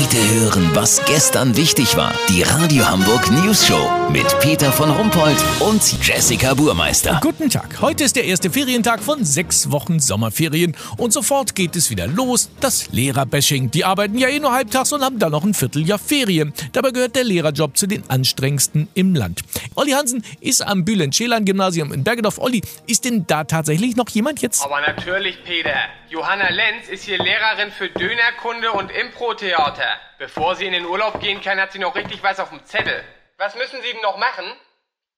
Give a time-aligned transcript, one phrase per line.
[0.00, 2.14] Heute hören, was gestern wichtig war.
[2.28, 7.18] Die Radio Hamburg News Show mit Peter von Rumpold und Jessica Burmeister.
[7.20, 7.80] Guten Tag.
[7.80, 12.48] Heute ist der erste Ferientag von sechs Wochen Sommerferien und sofort geht es wieder los.
[12.60, 13.72] Das Lehrerbashing.
[13.72, 16.54] Die arbeiten ja eh nur halbtags und haben dann noch ein Vierteljahr Ferien.
[16.72, 19.40] Dabei gehört der Lehrerjob zu den anstrengendsten im Land.
[19.74, 22.38] Olli Hansen ist am Bülent-Schelan-Gymnasium in Bergedorf.
[22.38, 24.62] Olli, ist denn da tatsächlich noch jemand jetzt?
[24.64, 25.74] Aber natürlich, Peter.
[26.08, 29.87] Johanna Lenz ist hier Lehrerin für Dönerkunde und Impro-Theater.
[30.18, 33.04] Bevor sie in den Urlaub gehen kann, hat sie noch richtig was auf dem Zettel.
[33.36, 34.44] Was müssen Sie denn noch machen?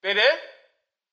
[0.03, 0.23] Bitte?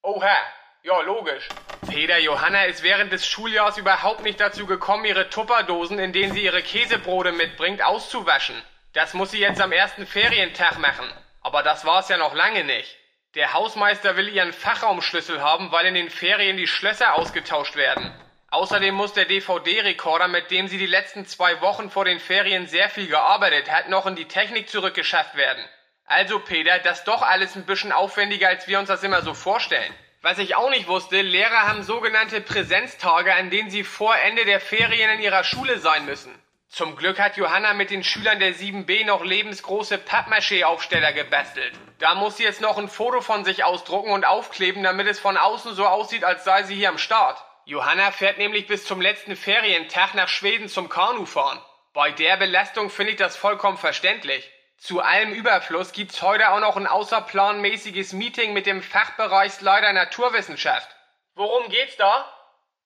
[0.01, 0.37] Oha.
[0.83, 1.47] Ja, logisch.
[1.89, 6.43] Peter, Johanna ist während des Schuljahrs überhaupt nicht dazu gekommen, ihre Tupperdosen, in denen sie
[6.43, 8.61] ihre Käsebrote mitbringt, auszuwaschen.
[8.93, 11.11] Das muss sie jetzt am ersten Ferientag machen.
[11.41, 12.97] Aber das war's ja noch lange nicht.
[13.35, 18.11] Der Hausmeister will ihren Fachraumschlüssel haben, weil in den Ferien die Schlösser ausgetauscht werden.
[18.49, 22.89] Außerdem muss der DVD-Rekorder, mit dem sie die letzten zwei Wochen vor den Ferien sehr
[22.89, 25.63] viel gearbeitet hat, noch in die Technik zurückgeschafft werden.
[26.05, 29.33] Also Peter, das ist doch alles ein bisschen aufwendiger, als wir uns das immer so
[29.33, 29.93] vorstellen.
[30.21, 34.61] Was ich auch nicht wusste, Lehrer haben sogenannte Präsenztage, an denen sie vor Ende der
[34.61, 36.33] Ferien in ihrer Schule sein müssen.
[36.69, 41.73] Zum Glück hat Johanna mit den Schülern der 7b noch lebensgroße Pappmaché-Aufsteller gebastelt.
[41.99, 45.37] Da muss sie jetzt noch ein Foto von sich ausdrucken und aufkleben, damit es von
[45.37, 47.43] außen so aussieht, als sei sie hier am Start.
[47.67, 51.61] Johanna fährt nämlich bis zum letzten Ferientag nach Schweden zum Kanufahren.
[51.91, 54.49] Bei der Belastung finde ich das vollkommen verständlich.
[54.77, 60.87] Zu allem Überfluss gibt's heute auch noch ein außerplanmäßiges Meeting mit dem Fachbereichsleiter Naturwissenschaft.
[61.35, 62.33] Worum geht's da?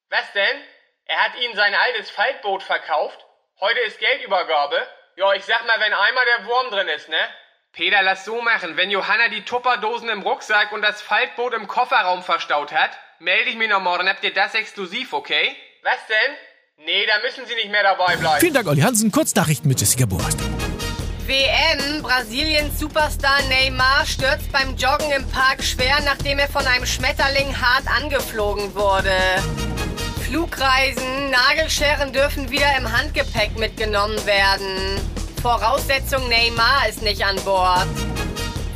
[0.09, 0.63] Was denn?
[1.05, 3.23] Er hat Ihnen sein altes Faltboot verkauft?
[3.59, 4.87] Heute ist Geldübergabe?
[5.15, 7.29] Ja, ich sag mal, wenn einmal der Wurm drin ist, ne?
[7.73, 8.75] Peter, lass so machen.
[8.75, 13.55] Wenn Johanna die Tupperdosen im Rucksack und das Faltboot im Kofferraum verstaut hat, melde ich
[13.55, 14.09] mich noch morgen.
[14.09, 15.55] Habt ihr das exklusiv, okay?
[15.81, 16.85] Was denn?
[16.85, 18.41] Nee, da müssen Sie nicht mehr dabei bleiben.
[18.41, 19.09] Vielen Dank, Olli Hansen.
[19.09, 20.43] Kurznachrichten mit Jessica Burmeister.
[21.25, 22.01] WM.
[22.01, 27.87] Brasiliens Superstar Neymar stürzt beim Joggen im Park schwer, nachdem er von einem Schmetterling hart
[27.87, 29.15] angeflogen wurde.
[30.27, 35.20] Flugreisen, Nagelscheren dürfen wieder im Handgepäck mitgenommen werden.
[35.41, 37.87] Voraussetzung Neymar ist nicht an Bord.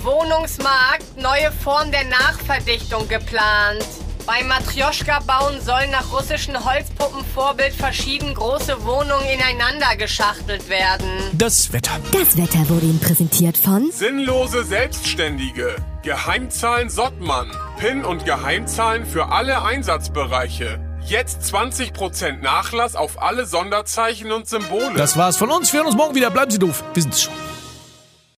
[0.02, 3.86] Wohnungsmarkt, neue Form der Nachverdichtung geplant.
[4.26, 11.08] Beim Matrioschka-Bauen sollen nach russischen Holzpuppenvorbild verschieden große Wohnungen ineinander geschachtelt werden.
[11.34, 12.00] Das Wetter.
[12.12, 15.76] Das Wetter wurde Ihnen präsentiert von Sinnlose Selbstständige.
[16.02, 17.52] Geheimzahlen Sottmann.
[17.78, 20.80] PIN und Geheimzahlen für alle Einsatzbereiche.
[21.08, 24.96] Jetzt 20% Nachlass auf alle Sonderzeichen und Symbole.
[24.98, 25.72] Das war's von uns.
[25.72, 26.32] Wir hören uns morgen wieder.
[26.32, 26.84] Bleiben Sie doof.
[26.96, 27.45] Wir sind's schon.